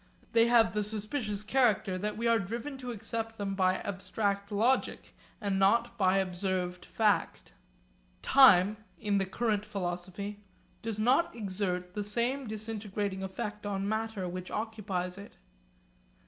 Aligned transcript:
They 0.31 0.47
have 0.47 0.73
the 0.73 0.81
suspicious 0.81 1.43
character 1.43 1.95
that 1.95 2.17
we 2.17 2.25
are 2.27 2.39
driven 2.39 2.75
to 2.79 2.89
accept 2.89 3.37
them 3.37 3.53
by 3.53 3.75
abstract 3.75 4.51
logic 4.51 5.13
and 5.39 5.59
not 5.59 5.95
by 5.95 6.17
observed 6.17 6.85
fact. 6.87 7.51
Time 8.23 8.77
(in 8.99 9.19
the 9.19 9.27
current 9.27 9.63
philosophy) 9.63 10.39
does 10.81 10.97
not 10.97 11.35
exert 11.35 11.93
the 11.93 12.03
same 12.03 12.47
disintegrating 12.47 13.21
effect 13.21 13.63
on 13.63 13.87
matter 13.87 14.27
which 14.27 14.49
occupies 14.49 15.19
it. 15.19 15.37